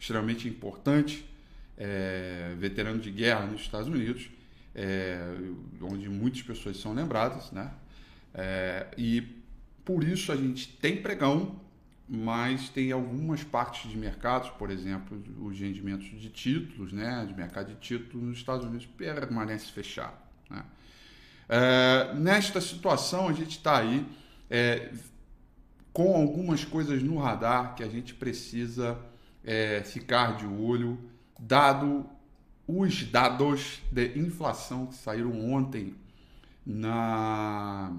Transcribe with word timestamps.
extremamente 0.00 0.48
importante, 0.48 1.28
é, 1.76 2.54
veterano 2.56 2.98
de 2.98 3.10
guerra 3.10 3.44
nos 3.44 3.60
Estados 3.60 3.88
Unidos, 3.88 4.30
é, 4.74 5.20
onde 5.82 6.08
muitas 6.08 6.40
pessoas 6.40 6.78
são 6.78 6.94
lembradas, 6.94 7.52
né? 7.52 7.70
É, 8.32 8.86
e 8.96 9.20
por 9.84 10.02
isso 10.02 10.32
a 10.32 10.36
gente 10.36 10.66
tem 10.78 11.02
pregão 11.02 11.60
mas 12.08 12.70
tem 12.70 12.90
algumas 12.90 13.44
partes 13.44 13.90
de 13.90 13.96
mercados, 13.96 14.48
por 14.50 14.70
exemplo, 14.70 15.22
os 15.40 15.58
rendimentos 15.58 16.08
de 16.08 16.30
títulos, 16.30 16.92
né, 16.92 17.26
de 17.28 17.34
mercado 17.34 17.68
de 17.68 17.74
títulos 17.74 18.26
nos 18.26 18.38
Estados 18.38 18.64
Unidos 18.64 18.86
permanece 18.86 19.70
fechado. 19.70 20.16
Né? 20.48 20.64
É, 21.48 22.14
nesta 22.14 22.60
situação, 22.60 23.28
a 23.28 23.32
gente 23.32 23.58
está 23.58 23.78
aí 23.78 24.06
é, 24.48 24.90
com 25.92 26.16
algumas 26.16 26.64
coisas 26.64 27.02
no 27.02 27.18
radar 27.18 27.74
que 27.74 27.82
a 27.82 27.88
gente 27.88 28.14
precisa 28.14 28.98
é, 29.44 29.82
ficar 29.82 30.36
de 30.36 30.46
olho, 30.46 30.98
dado 31.38 32.08
os 32.66 33.02
dados 33.04 33.82
de 33.90 34.18
inflação 34.18 34.86
que 34.86 34.94
saíram 34.94 35.52
ontem 35.52 35.94
na 36.64 37.92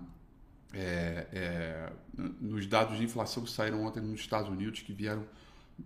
é, 0.74 1.28
é, 1.32 1.94
nos 2.40 2.68
dados 2.68 2.98
de 2.98 3.04
inflação 3.04 3.44
que 3.44 3.52
saíram 3.52 3.84
ontem 3.84 4.02
nos 4.02 4.20
Estados 4.20 4.50
Unidos, 4.50 4.82
que 4.82 4.94
vieram 4.94 5.26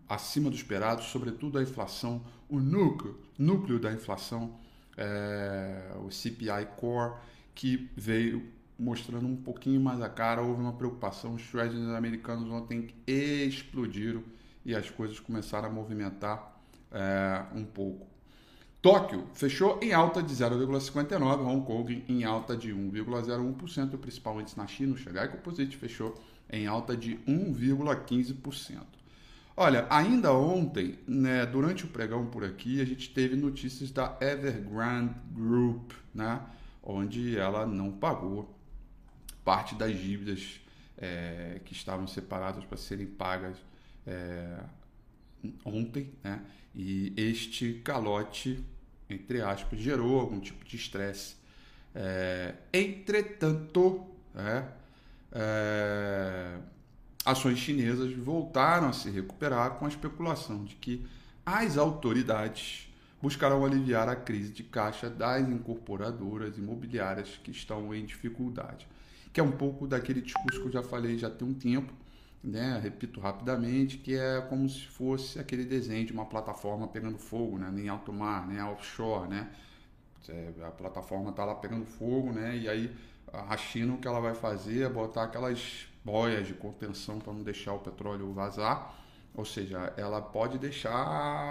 acima 0.08 0.50
do 0.50 0.56
esperado, 0.56 1.04
sobretudo 1.04 1.58
a 1.58 1.64
inflação, 1.64 2.22
o 2.50 2.60
núcleo, 2.60 3.20
núcleo 3.38 3.80
da 3.80 3.92
inflação, 3.92 4.60
é, 4.98 5.94
o 6.04 6.12
CPI 6.12 6.68
Core, 6.78 7.14
que 7.56 7.90
veio 7.96 8.52
mostrando 8.78 9.28
um 9.28 9.36
pouquinho 9.36 9.80
mais 9.80 10.02
a 10.02 10.10
cara. 10.10 10.42
Houve 10.42 10.62
uma 10.62 10.74
preocupação, 10.74 11.36
os 11.36 11.48
treasuries 11.48 11.90
americanos 11.90 12.50
ontem 12.50 12.94
explodiram 13.08 14.24
e 14.66 14.76
as 14.76 14.90
coisas 14.90 15.20
começaram 15.20 15.70
a 15.70 15.72
movimentar 15.72 16.60
é, 16.92 17.44
um 17.56 17.64
pouco. 17.64 18.13
Tóquio 18.84 19.26
fechou 19.34 19.80
em 19.82 19.94
alta 19.94 20.22
de 20.22 20.36
0,59, 20.36 21.40
Hong 21.40 21.66
Kong 21.66 22.04
em 22.06 22.26
alta 22.26 22.54
de 22.54 22.74
1,01%, 22.74 23.94
o 23.94 23.98
principal 23.98 24.42
índice 24.42 24.58
na 24.58 24.68
China, 24.68 24.94
o 24.94 24.98
Shanghai 24.98 25.30
Composite, 25.30 25.78
fechou 25.78 26.22
em 26.50 26.68
alta 26.68 26.94
de 26.98 27.16
1,15%. 27.26 28.82
Olha, 29.56 29.88
ainda 29.90 30.34
ontem, 30.34 31.00
né, 31.08 31.46
durante 31.46 31.86
o 31.86 31.88
pregão 31.88 32.26
por 32.26 32.44
aqui, 32.44 32.82
a 32.82 32.86
gente 32.86 33.10
teve 33.10 33.38
notícias 33.38 33.90
da 33.90 34.18
Evergrande 34.20 35.16
Group, 35.32 35.94
né, 36.14 36.42
onde 36.84 37.38
ela 37.38 37.66
não 37.66 37.90
pagou 37.90 38.54
parte 39.46 39.76
das 39.76 39.98
dívidas 39.98 40.60
é, 40.98 41.62
que 41.64 41.72
estavam 41.72 42.06
separadas 42.06 42.66
para 42.66 42.78
serem 42.78 43.08
pagas 43.08 43.56
é, 44.06 44.60
ontem, 45.66 46.12
né, 46.24 46.42
e 46.76 47.14
este 47.18 47.82
calote 47.84 48.64
entre 49.14 49.42
aspas, 49.42 49.80
gerou 49.80 50.20
algum 50.20 50.40
tipo 50.40 50.64
de 50.66 50.76
estresse. 50.76 51.36
É, 51.94 52.56
entretanto, 52.74 54.06
é, 54.36 54.64
é, 55.32 56.58
ações 57.26 57.60
chinesas 57.60 58.12
voltaram 58.14 58.90
a 58.90 58.94
se 58.94 59.10
recuperar 59.10 59.72
com 59.72 59.86
a 59.86 59.88
especulação 59.88 60.64
de 60.64 60.76
que 60.76 61.06
as 61.46 61.78
autoridades 61.78 62.90
buscarão 63.22 63.64
aliviar 63.64 64.10
a 64.10 64.16
crise 64.16 64.52
de 64.52 64.64
caixa 64.64 65.10
das 65.10 65.48
incorporadoras 65.48 66.58
imobiliárias 66.58 67.40
que 67.44 67.52
estão 67.52 67.94
em 67.94 68.06
dificuldade. 68.06 68.88
Que 69.32 69.40
é 69.40 69.44
um 69.44 69.52
pouco 69.52 69.88
daquele 69.88 70.22
discurso 70.22 70.62
que 70.62 70.68
eu 70.68 70.72
já 70.72 70.84
falei 70.84 71.18
já 71.18 71.30
tem 71.30 71.48
um 71.48 71.54
tempo, 71.54 71.94
né? 72.44 72.80
repito 72.82 73.20
rapidamente, 73.20 73.98
que 73.98 74.16
é 74.16 74.42
como 74.42 74.68
se 74.68 74.86
fosse 74.88 75.40
aquele 75.40 75.64
desenho 75.66 76.06
de 76.06 76.14
uma 76.14 76.26
plataforma 76.26 76.88
pegando 76.88 77.18
fogo, 77.18 77.58
né? 77.58 77.70
nem 77.72 77.88
alto 77.90 78.12
mar, 78.12 78.48
nem 78.48 78.62
offshore, 78.62 79.30
né? 79.30 79.50
É, 80.30 80.54
a 80.66 80.72
plataforma 80.72 81.32
está 81.32 81.44
lá 81.44 81.56
pegando 81.56 81.86
fogo, 81.86 82.32
né? 82.32 82.56
E 82.56 82.70
aí 82.70 82.96
a 83.32 83.58
China 83.58 83.96
o 83.96 83.98
que 83.98 84.08
ela 84.08 84.22
vai 84.22 84.34
fazer 84.34 84.84
é 84.84 84.90
botar 84.90 85.24
aquelas 85.24 85.88
boias 86.04 86.48
de 86.48 86.54
contenção 86.54 87.20
para 87.20 87.34
não 87.34 87.44
deixar 87.44 87.74
o 87.74 87.80
petróleo 87.80 88.32
vazar. 88.32 88.96
Ou 89.36 89.44
seja, 89.44 89.94
ela 89.98 90.22
pode 90.22 90.60
deixar 90.60 90.94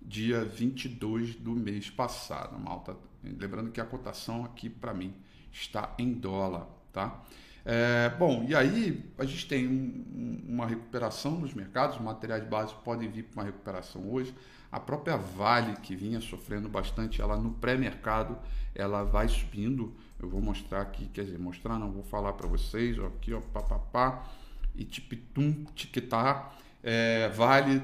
dia 0.00 0.44
22 0.44 1.34
do 1.34 1.52
mês 1.52 1.90
passado. 1.90 2.56
Uma 2.56 2.70
alta, 2.70 2.96
lembrando 3.22 3.70
que 3.70 3.80
a 3.80 3.84
cotação 3.84 4.44
aqui 4.44 4.70
para 4.70 4.94
mim 4.94 5.14
está 5.54 5.94
em 5.98 6.12
dólar, 6.12 6.66
tá? 6.92 7.22
É, 7.64 8.10
bom, 8.18 8.44
e 8.46 8.54
aí 8.54 9.10
a 9.16 9.24
gente 9.24 9.48
tem 9.48 9.66
um, 9.66 10.44
uma 10.46 10.66
recuperação 10.66 11.40
nos 11.40 11.54
mercados, 11.54 11.96
os 11.96 12.02
materiais 12.02 12.46
básicos 12.46 12.82
podem 12.82 13.08
vir 13.08 13.24
para 13.24 13.40
uma 13.40 13.46
recuperação 13.46 14.10
hoje. 14.10 14.34
A 14.70 14.78
própria 14.78 15.16
Vale, 15.16 15.76
que 15.76 15.94
vinha 15.94 16.20
sofrendo 16.20 16.68
bastante, 16.68 17.22
ela 17.22 17.36
no 17.36 17.52
pré-mercado, 17.52 18.36
ela 18.74 19.04
vai 19.04 19.28
subindo. 19.28 19.94
Eu 20.20 20.28
vou 20.28 20.42
mostrar 20.42 20.82
aqui, 20.82 21.06
quer 21.06 21.24
dizer, 21.24 21.38
mostrar, 21.38 21.78
não 21.78 21.92
vou 21.92 22.02
falar 22.02 22.32
para 22.32 22.48
vocês, 22.48 22.98
ó, 22.98 23.06
aqui, 23.06 23.32
ó, 23.32 23.40
papapá, 23.40 24.26
e 24.74 24.84
tipitum, 24.84 25.64
tiquitá. 25.74 26.52
É, 26.82 27.28
vale 27.30 27.80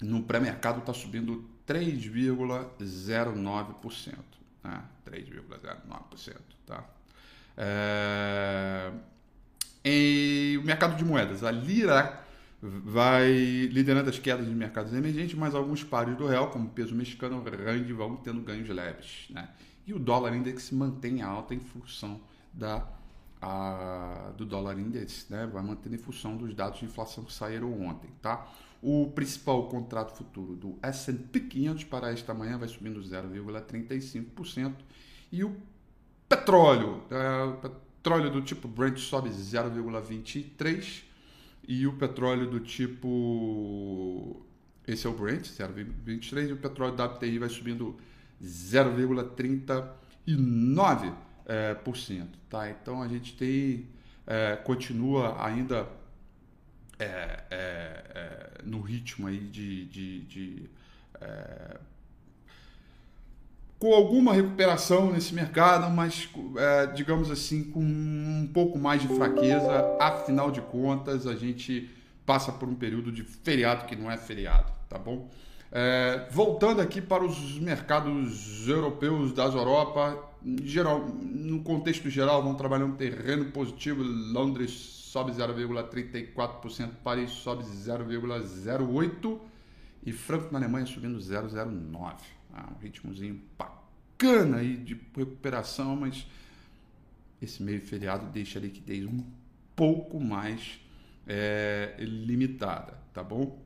no 0.00 0.22
pré-mercado 0.22 0.80
está 0.80 0.94
subindo 0.94 1.44
3,09%. 1.66 4.37
Né? 4.62 4.82
3,09%. 5.06 6.36
Tá? 6.66 6.84
É... 7.56 8.90
Em 9.84 10.56
o 10.58 10.62
mercado 10.62 10.96
de 10.96 11.04
moedas, 11.04 11.42
a 11.44 11.50
lira 11.50 12.24
vai 12.60 13.30
liderando 13.70 14.10
as 14.10 14.18
quedas 14.18 14.46
de 14.46 14.54
mercados 14.54 14.92
emergentes, 14.92 15.34
mas 15.34 15.54
alguns 15.54 15.84
pares 15.84 16.16
do 16.16 16.26
real, 16.26 16.50
como 16.50 16.68
peso 16.68 16.94
mexicano, 16.94 17.42
rand, 17.42 17.92
vão 17.94 18.16
tendo 18.16 18.40
ganhos 18.40 18.68
leves. 18.68 19.26
Né? 19.30 19.48
E 19.86 19.94
o 19.94 19.98
dólar 19.98 20.34
index 20.34 20.70
mantém 20.72 21.22
alta 21.22 21.54
em 21.54 21.60
função 21.60 22.20
da, 22.52 22.86
a, 23.40 24.32
do 24.36 24.44
dólar 24.44 24.78
index, 24.78 25.26
né? 25.30 25.46
vai 25.46 25.62
mantendo 25.62 25.94
em 25.94 25.98
função 25.98 26.36
dos 26.36 26.52
dados 26.54 26.80
de 26.80 26.84
inflação 26.84 27.24
que 27.24 27.32
saíram 27.32 27.72
ontem. 27.80 28.10
Tá? 28.20 28.46
O 28.80 29.10
principal 29.10 29.68
contrato 29.68 30.16
futuro 30.16 30.54
do 30.54 30.78
S&P 30.82 31.40
500 31.40 31.84
para 31.84 32.12
esta 32.12 32.32
manhã 32.32 32.56
vai 32.56 32.68
subindo 32.68 33.00
0,35% 33.00 34.74
e 35.32 35.42
o 35.42 35.56
petróleo, 36.28 37.02
é, 37.10 37.42
o 37.44 37.56
petróleo 37.56 38.30
do 38.30 38.40
tipo 38.42 38.68
Brent 38.68 38.98
sobe 38.98 39.30
0,23 39.30 41.02
e 41.66 41.86
o 41.86 41.94
petróleo 41.94 42.48
do 42.48 42.60
tipo 42.60 44.40
esse 44.86 45.06
é 45.06 45.10
o 45.10 45.12
Brent 45.12 45.48
0,23 45.48 46.48
e 46.48 46.52
o 46.52 46.56
petróleo 46.56 46.94
WTI 46.94 47.38
vai 47.38 47.48
subindo 47.48 47.96
0,39%, 48.42 51.14
é, 51.46 51.74
tá? 52.48 52.70
Então 52.70 53.02
a 53.02 53.08
gente 53.08 53.36
tem 53.36 53.86
é, 54.26 54.56
continua 54.56 55.42
ainda 55.42 55.88
é, 56.98 57.44
é, 57.50 57.52
é, 58.14 58.47
no 58.64 58.80
ritmo 58.80 59.26
aí 59.26 59.38
de, 59.38 59.84
de, 59.86 60.20
de 60.20 60.62
é, 61.20 61.76
com 63.78 63.94
alguma 63.94 64.32
recuperação 64.32 65.12
nesse 65.12 65.32
mercado, 65.34 65.90
mas 65.94 66.28
é, 66.56 66.86
digamos 66.86 67.30
assim 67.30 67.62
com 67.64 67.80
um 67.80 68.48
pouco 68.52 68.78
mais 68.78 69.00
de 69.00 69.08
fraqueza. 69.08 69.96
Afinal 70.00 70.50
de 70.50 70.60
contas, 70.60 71.26
a 71.26 71.36
gente 71.36 71.88
passa 72.26 72.50
por 72.52 72.68
um 72.68 72.74
período 72.74 73.12
de 73.12 73.22
feriado 73.22 73.86
que 73.86 73.94
não 73.94 74.10
é 74.10 74.16
feriado, 74.16 74.70
tá 74.88 74.98
bom? 74.98 75.30
É, 75.70 76.26
voltando 76.30 76.80
aqui 76.80 77.00
para 77.00 77.24
os 77.24 77.58
mercados 77.58 78.66
europeus 78.66 79.32
das 79.32 79.54
Europa, 79.54 80.18
geral, 80.64 81.06
no 81.06 81.62
contexto 81.62 82.08
geral, 82.10 82.42
vão 82.42 82.54
trabalhar 82.54 82.86
um 82.86 82.96
terreno 82.96 83.46
positivo. 83.46 84.02
Londres 84.02 84.97
sobe 85.08 85.32
0,34%, 85.32 86.90
Paris 87.02 87.30
sobe 87.30 87.64
0,08% 87.64 89.40
e 90.04 90.12
Frankfurt 90.12 90.52
na 90.52 90.58
Alemanha 90.58 90.84
subindo 90.84 91.18
0,09%. 91.18 92.16
Ah, 92.52 92.68
um 92.74 92.82
ritmozinho 92.82 93.40
bacana 93.56 94.58
aí 94.58 94.76
de 94.76 94.94
recuperação, 94.94 95.96
mas 95.96 96.26
esse 97.40 97.62
meio 97.62 97.80
feriado 97.80 98.26
deixa 98.26 98.58
a 98.58 98.62
liquidez 98.62 99.06
um 99.06 99.24
pouco 99.74 100.20
mais 100.20 100.78
é, 101.26 101.94
limitada, 101.98 102.98
tá 103.12 103.22
bom? 103.22 103.62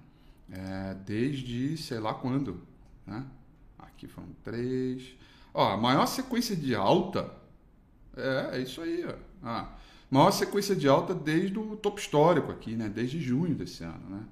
É, 0.49 0.95
desde 1.05 1.77
sei 1.77 1.99
lá 1.99 2.15
quando, 2.15 2.63
né? 3.05 3.27
Aqui 3.79 4.07
foram 4.07 4.29
três. 4.45 5.17
Ó, 5.53 5.73
a 5.73 5.77
maior 5.77 6.07
sequência 6.07 6.55
de 6.55 6.73
alta 6.75 7.35
é, 8.17 8.59
é 8.59 8.63
isso 8.63 8.81
aí, 8.81 9.05
ó. 9.07 9.15
Ah, 9.43 9.75
maior 10.09 10.31
sequência 10.31 10.77
de 10.77 10.87
alta 10.87 11.15
desde 11.15 11.59
o 11.59 11.77
topo 11.77 11.99
histórico 11.99 12.53
aqui, 12.53 12.77
né? 12.77 12.89
Desde 12.89 13.21
junho 13.21 13.57
desse 13.57 13.83
ano, 13.83 14.09
né? 14.09 14.25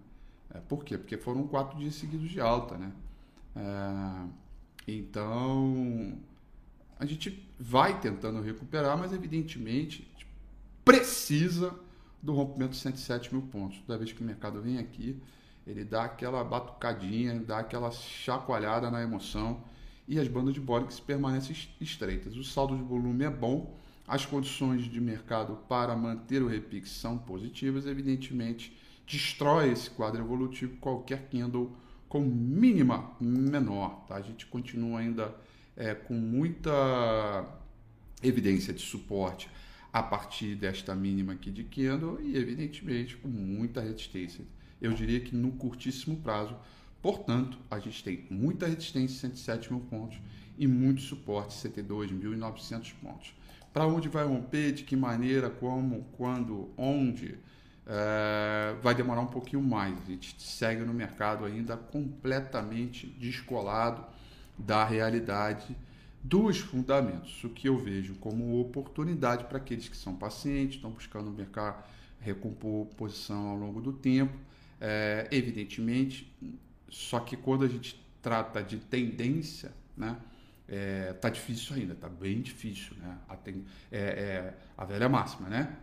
É, 0.55 0.61
por 0.61 0.85
quê? 0.85 0.97
Porque 0.97 1.17
foram 1.17 1.47
quatro 1.49 1.79
dias 1.79 1.95
seguidos 1.95 2.31
de 2.31 2.41
alta, 2.41 2.77
né? 2.77 2.93
É, 3.57 4.27
então, 4.87 6.17
a 7.01 7.07
gente 7.07 7.43
vai 7.59 7.99
tentando 7.99 8.43
recuperar, 8.43 8.97
mas 8.97 9.11
evidentemente 9.11 10.07
precisa 10.85 11.75
do 12.23 12.35
rompimento 12.35 12.73
de 12.73 12.77
107 12.77 13.35
mil 13.35 13.43
pontos. 13.43 13.79
Toda 13.87 13.97
vez 13.97 14.13
que 14.13 14.21
o 14.21 14.25
mercado 14.25 14.61
vem 14.61 14.79
aqui, 14.79 15.19
ele 15.67 15.83
dá 15.83 16.05
aquela 16.05 16.45
batucadinha, 16.45 17.41
dá 17.41 17.61
aquela 17.61 17.91
chacoalhada 17.91 18.91
na 18.91 19.03
emoção 19.03 19.65
e 20.07 20.19
as 20.19 20.29
bandas 20.29 20.53
de 20.53 20.61
Bollinger 20.61 21.03
permanecem 21.03 21.57
estreitas. 21.81 22.37
O 22.37 22.45
saldo 22.45 22.77
de 22.77 22.83
volume 22.83 23.25
é 23.25 23.31
bom, 23.31 23.75
as 24.07 24.27
condições 24.27 24.83
de 24.83 25.01
mercado 25.01 25.57
para 25.69 25.97
manter 25.97 26.43
o 26.43 26.49
repique 26.49 26.89
são 26.89 27.17
positivas, 27.17 27.87
evidentemente 27.87 28.77
destrói 29.07 29.73
esse 29.73 29.89
quadro 29.89 30.21
evolutivo 30.21 30.77
qualquer 30.77 31.31
candle 31.31 31.75
com 32.11 32.21
mínima 32.21 33.11
menor. 33.19 34.05
Tá? 34.07 34.17
A 34.17 34.21
gente 34.21 34.45
continua 34.45 35.01
ainda 35.01 35.35
é, 35.81 35.95
com 35.95 36.13
muita 36.13 36.71
evidência 38.23 38.73
de 38.75 38.83
suporte 38.83 39.49
a 39.91 40.03
partir 40.03 40.55
desta 40.55 40.95
mínima 40.95 41.33
aqui 41.33 41.51
de 41.51 41.65
candle 41.65 42.21
e 42.21 42.37
evidentemente 42.37 43.17
com 43.17 43.29
muita 43.29 43.81
resistência. 43.81 44.45
Eu 44.81 44.93
diria 44.93 45.21
que 45.21 45.35
no 45.35 45.53
curtíssimo 45.53 46.19
prazo, 46.19 46.55
portanto, 47.01 47.59
a 47.71 47.79
gente 47.79 48.05
tem 48.05 48.27
muita 48.31 48.67
resistência 48.67 49.29
107 49.29 49.73
mil 49.73 49.81
pontos 49.81 50.19
e 50.59 50.67
muito 50.67 51.01
suporte 51.01 51.55
72.900 51.55 52.93
pontos 53.03 53.35
para 53.73 53.87
onde 53.87 54.09
vai 54.09 54.25
romper, 54.25 54.73
de 54.73 54.83
que 54.83 54.97
maneira, 54.97 55.49
como, 55.49 56.05
quando, 56.17 56.71
onde, 56.77 57.39
é, 57.87 58.75
vai 58.83 58.95
demorar 58.95 59.21
um 59.21 59.29
pouquinho 59.29 59.63
mais. 59.63 59.97
A 60.03 60.11
gente 60.11 60.35
segue 60.43 60.83
no 60.83 60.93
mercado 60.93 61.45
ainda 61.45 61.77
completamente 61.77 63.07
descolado 63.07 64.05
da 64.59 64.85
realidade 64.85 65.77
dos 66.23 66.59
fundamentos, 66.59 67.43
o 67.45 67.49
que 67.49 67.69
eu 67.69 67.79
vejo 67.79 68.15
como 68.17 68.61
oportunidade 68.61 69.45
para 69.45 69.57
aqueles 69.57 69.89
que 69.89 69.97
são 69.97 70.15
pacientes, 70.15 70.77
estão 70.77 70.91
buscando 70.91 71.31
mercado, 71.31 71.83
recompor 72.19 72.87
posição 72.89 73.49
ao 73.49 73.57
longo 73.57 73.81
do 73.81 73.93
tempo. 73.93 74.37
É, 74.81 75.27
evidentemente, 75.31 76.31
só 76.89 77.21
que 77.21 77.37
quando 77.37 77.65
a 77.65 77.69
gente 77.69 78.05
trata 78.21 78.63
de 78.63 78.79
tendência, 78.79 79.73
né? 79.97 80.17
é, 80.71 81.13
tá 81.15 81.29
difícil 81.29 81.75
ainda, 81.75 81.97
tá 81.97 82.09
bem 82.09 82.41
difícil, 82.41 82.97
né? 82.97 83.19
A, 83.29 83.37
tem, 83.37 83.65
é, 83.91 83.99
é, 83.99 84.55
a 84.79 84.85
velha 84.85 85.09
máxima, 85.09 85.49
né? 85.49 85.77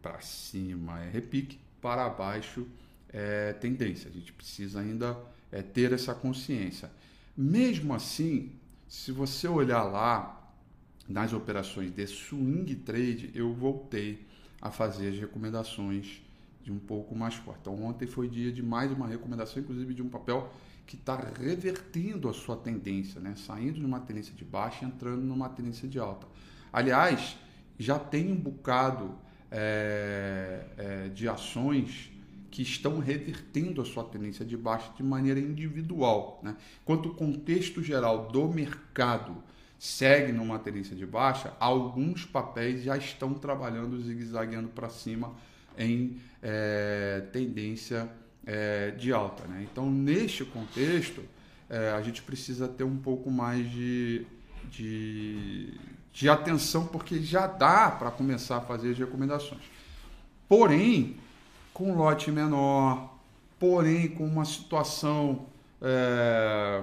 Para 0.00 0.20
cima 0.20 1.02
é 1.02 1.10
repique, 1.10 1.58
para 1.80 2.08
baixo 2.08 2.66
é 3.08 3.52
tendência. 3.54 4.08
A 4.08 4.12
gente 4.12 4.32
precisa 4.32 4.80
ainda 4.80 5.18
é, 5.50 5.60
ter 5.60 5.92
essa 5.92 6.14
consciência. 6.14 6.88
Mesmo 7.36 7.94
assim, 7.94 8.52
se 8.86 9.10
você 9.10 9.48
olhar 9.48 9.82
lá 9.84 10.52
nas 11.08 11.32
operações 11.32 11.90
de 11.90 12.06
swing 12.06 12.74
trade, 12.76 13.30
eu 13.34 13.52
voltei 13.52 14.26
a 14.60 14.70
fazer 14.70 15.08
as 15.08 15.18
recomendações 15.18 16.22
de 16.62 16.70
um 16.70 16.78
pouco 16.78 17.14
mais 17.14 17.34
forte. 17.34 17.60
Então, 17.62 17.82
ontem 17.82 18.06
foi 18.06 18.28
dia 18.28 18.52
de 18.52 18.62
mais 18.62 18.92
uma 18.92 19.06
recomendação, 19.06 19.62
inclusive 19.62 19.94
de 19.94 20.02
um 20.02 20.08
papel 20.08 20.52
que 20.86 20.96
está 20.96 21.16
revertendo 21.16 22.28
a 22.28 22.32
sua 22.32 22.56
tendência, 22.56 23.20
né? 23.20 23.34
saindo 23.34 23.80
de 23.80 23.84
uma 23.84 24.00
tendência 24.00 24.34
de 24.34 24.44
baixa 24.44 24.84
e 24.84 24.88
entrando 24.88 25.22
numa 25.22 25.48
tendência 25.48 25.88
de 25.88 25.98
alta. 25.98 26.26
Aliás, 26.72 27.36
já 27.78 27.98
tem 27.98 28.30
um 28.30 28.36
bocado 28.36 29.14
é, 29.50 30.66
é, 30.76 31.08
de 31.08 31.28
ações 31.28 32.11
que 32.52 32.60
estão 32.60 32.98
revertendo 32.98 33.80
a 33.80 33.84
sua 33.84 34.04
tendência 34.04 34.44
de 34.44 34.58
baixa 34.58 34.92
de 34.94 35.02
maneira 35.02 35.40
individual. 35.40 36.38
Né? 36.42 36.54
Enquanto 36.82 37.06
o 37.06 37.14
contexto 37.14 37.82
geral 37.82 38.28
do 38.28 38.46
mercado 38.46 39.42
segue 39.78 40.32
numa 40.32 40.58
tendência 40.58 40.94
de 40.94 41.06
baixa, 41.06 41.54
alguns 41.58 42.26
papéis 42.26 42.84
já 42.84 42.96
estão 42.96 43.32
trabalhando 43.32 43.98
zigue-zagueando 44.00 44.68
para 44.68 44.90
cima 44.90 45.34
em 45.78 46.20
é, 46.42 47.24
tendência 47.32 48.08
é, 48.44 48.90
de 48.90 49.14
alta. 49.14 49.48
Né? 49.48 49.66
Então, 49.72 49.90
neste 49.90 50.44
contexto, 50.44 51.22
é, 51.70 51.92
a 51.92 52.02
gente 52.02 52.22
precisa 52.22 52.68
ter 52.68 52.84
um 52.84 52.98
pouco 52.98 53.30
mais 53.30 53.68
de, 53.70 54.26
de, 54.70 55.72
de 56.12 56.28
atenção, 56.28 56.86
porque 56.86 57.18
já 57.22 57.46
dá 57.46 57.90
para 57.90 58.10
começar 58.10 58.58
a 58.58 58.60
fazer 58.60 58.90
as 58.90 58.98
recomendações. 58.98 59.62
Porém, 60.46 61.16
com 61.72 61.94
lote 61.94 62.30
menor, 62.30 63.16
porém 63.58 64.08
com 64.08 64.24
uma 64.24 64.44
situação 64.44 65.46
é, 65.80 66.82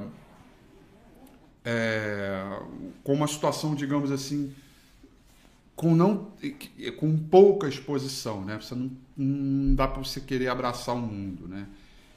é, 1.63 2.59
com 3.03 3.13
uma 3.13 3.27
situação, 3.27 3.75
digamos 3.75 4.11
assim, 4.11 4.53
com 5.75 5.95
não 5.95 6.31
com 6.97 7.17
pouca 7.17 7.67
exposição, 7.67 8.43
né? 8.43 8.59
Você 8.59 8.75
não, 8.75 8.91
não 9.15 9.75
dá 9.75 9.87
para 9.87 10.03
você 10.03 10.19
querer 10.19 10.49
abraçar 10.49 10.95
o 10.95 10.99
mundo, 10.99 11.47
né? 11.47 11.67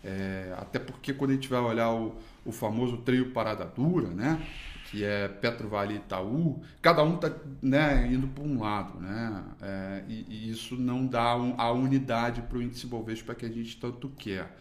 É, 0.04 0.52
até 0.58 0.80
porque 0.80 1.12
quando 1.12 1.30
a 1.30 1.34
gente 1.34 1.48
vai 1.48 1.60
olhar 1.60 1.92
o, 1.92 2.16
o 2.44 2.50
famoso 2.50 2.96
trio 2.98 3.30
parada 3.30 3.64
dura, 3.64 4.08
né? 4.08 4.44
Que 4.92 5.04
é 5.04 5.26
Petro 5.26 5.68
Vale 5.68 5.94
e 5.94 5.96
Itaú, 5.96 6.62
cada 6.80 7.02
um 7.02 7.14
está 7.14 7.32
né, 7.62 8.06
indo 8.12 8.28
para 8.28 8.44
um 8.44 8.60
lado, 8.60 9.00
né? 9.00 9.42
É, 9.60 10.04
e, 10.06 10.26
e, 10.28 10.50
isso 10.50 10.76
não 10.76 11.06
dá 11.06 11.34
um, 11.34 11.54
a 11.58 11.72
unidade 11.72 12.42
para 12.42 12.58
o 12.58 12.62
índice 12.62 12.86
Bovespa 12.86 13.34
que 13.34 13.46
a 13.46 13.48
gente 13.48 13.78
tanto 13.78 14.10
quer. 14.10 14.54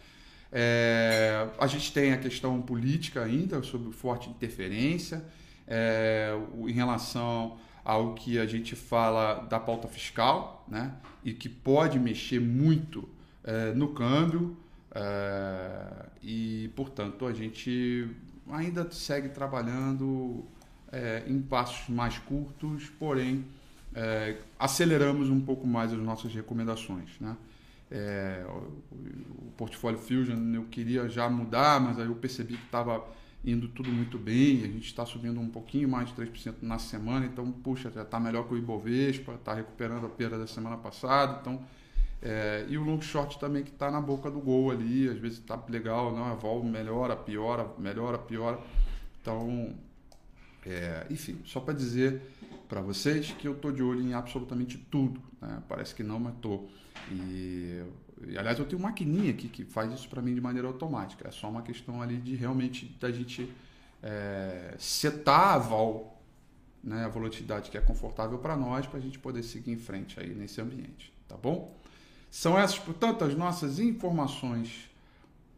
É, 0.50 1.48
a 1.58 1.66
gente 1.66 1.92
tem 1.92 2.14
a 2.14 2.16
questão 2.16 2.60
política 2.62 3.22
ainda, 3.22 3.62
sobre 3.62 3.92
forte 3.92 4.30
interferência 4.30 5.22
é, 5.68 6.34
em 6.66 6.72
relação 6.72 7.58
ao 7.84 8.14
que 8.14 8.38
a 8.38 8.46
gente 8.46 8.74
fala 8.74 9.46
da 9.50 9.60
pauta 9.60 9.86
fiscal, 9.86 10.64
né? 10.66 10.94
E 11.22 11.34
que 11.34 11.48
pode 11.48 11.98
mexer 11.98 12.40
muito 12.40 13.08
é, 13.44 13.72
no 13.72 13.88
câmbio 13.88 14.56
é, 14.94 16.06
e, 16.22 16.70
portanto, 16.76 17.26
a 17.26 17.32
gente 17.32 18.08
ainda 18.50 18.90
segue 18.90 19.28
trabalhando 19.28 20.44
é, 20.90 21.24
em 21.26 21.40
passos 21.40 21.88
mais 21.88 22.18
curtos, 22.18 22.90
porém 22.98 23.44
é, 23.94 24.36
aceleramos 24.58 25.28
um 25.28 25.40
pouco 25.40 25.66
mais 25.66 25.92
as 25.92 25.98
nossas 25.98 26.34
recomendações, 26.34 27.18
né? 27.20 27.36
É, 27.90 28.42
o, 28.48 29.48
o 29.48 29.52
portfólio 29.56 29.98
Fusion 29.98 30.54
eu 30.54 30.64
queria 30.64 31.08
já 31.10 31.28
mudar, 31.28 31.78
mas 31.78 31.98
aí 31.98 32.06
eu 32.06 32.14
percebi 32.14 32.56
que 32.56 32.64
estava 32.64 33.04
indo 33.44 33.68
tudo 33.68 33.90
muito 33.90 34.18
bem, 34.18 34.62
a 34.62 34.66
gente 34.66 34.86
está 34.86 35.04
subindo 35.04 35.40
um 35.40 35.48
pouquinho 35.48 35.88
mais 35.88 36.08
de 36.08 36.14
3% 36.14 36.54
na 36.62 36.78
semana, 36.78 37.26
então, 37.26 37.50
puxa, 37.50 37.90
já 37.90 38.02
está 38.02 38.20
melhor 38.20 38.46
que 38.46 38.54
o 38.54 38.56
Ibovespa, 38.56 39.34
está 39.34 39.52
recuperando 39.52 40.06
a 40.06 40.08
perda 40.08 40.38
da 40.38 40.46
semana 40.46 40.76
passada, 40.76 41.38
então, 41.40 41.60
é, 42.22 42.64
e 42.68 42.78
o 42.78 42.84
long 42.84 43.00
short 43.00 43.38
também 43.38 43.62
que 43.62 43.70
está 43.70 43.90
na 43.90 44.00
boca 44.00 44.30
do 44.30 44.40
gol 44.40 44.70
ali, 44.70 45.08
às 45.08 45.18
vezes 45.18 45.38
está 45.38 45.60
legal, 45.68 46.14
não, 46.14 46.24
a 46.24 46.34
vol 46.34 46.62
melhora, 46.62 47.16
piora, 47.16 47.68
melhora, 47.78 48.18
piora, 48.18 48.58
então, 49.20 49.74
é, 50.64 51.06
enfim, 51.10 51.40
só 51.44 51.60
para 51.60 51.74
dizer 51.74 52.22
para 52.68 52.80
vocês 52.80 53.32
que 53.32 53.46
eu 53.46 53.52
estou 53.52 53.70
de 53.72 53.82
olho 53.82 54.00
em 54.00 54.14
absolutamente 54.14 54.78
tudo, 54.78 55.20
né? 55.40 55.62
parece 55.68 55.94
que 55.94 56.02
não, 56.02 56.18
mas 56.18 56.34
estou, 56.34 56.70
e 57.10 57.82
e, 58.26 58.38
aliás, 58.38 58.58
eu 58.58 58.64
tenho 58.64 58.78
uma 58.80 58.88
maquininha 58.88 59.30
aqui 59.30 59.48
que 59.48 59.64
faz 59.64 59.92
isso 59.92 60.08
para 60.08 60.22
mim 60.22 60.34
de 60.34 60.40
maneira 60.40 60.68
automática. 60.68 61.28
É 61.28 61.30
só 61.30 61.48
uma 61.48 61.62
questão 61.62 62.00
ali 62.00 62.16
de 62.16 62.34
realmente 62.34 62.86
da 63.00 63.10
gente 63.10 63.50
é, 64.02 64.74
setar 64.78 65.54
a 65.54 65.58
vol, 65.58 66.22
né, 66.82 67.04
a 67.04 67.08
volatilidade 67.08 67.70
que 67.70 67.76
é 67.76 67.80
confortável 67.80 68.38
para 68.38 68.56
nós, 68.56 68.86
para 68.86 68.98
a 68.98 69.02
gente 69.02 69.18
poder 69.18 69.42
seguir 69.42 69.72
em 69.72 69.76
frente 69.76 70.18
aí 70.18 70.34
nesse 70.34 70.60
ambiente, 70.60 71.12
tá 71.28 71.36
bom? 71.36 71.76
São 72.32 72.58
essas, 72.58 72.78
portanto, 72.78 73.24
as 73.24 73.34
nossas 73.34 73.78
informações 73.78 74.90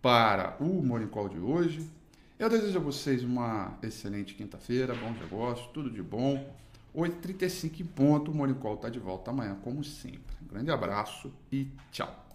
para 0.03 0.57
o 0.59 0.83
Morning 0.83 1.07
Call 1.07 1.29
de 1.29 1.39
hoje. 1.39 1.89
Eu 2.37 2.51
desejo 2.51 2.77
a 2.77 2.83
vocês 2.83 3.23
uma 3.23 3.79
excelente 3.81 4.35
quinta-feira, 4.35 4.93
bom 4.93 5.13
negócio, 5.13 5.69
tudo 5.73 5.89
de 5.89 6.03
bom. 6.03 6.53
8h35 6.93 7.81
em 7.81 7.85
ponto, 7.85 8.33
o 8.33 8.55
Call 8.57 8.75
está 8.75 8.89
de 8.89 8.99
volta 8.99 9.31
amanhã, 9.31 9.57
como 9.63 9.85
sempre. 9.85 10.35
Um 10.43 10.49
grande 10.49 10.73
abraço 10.73 11.33
e 11.53 11.69
tchau. 11.93 12.27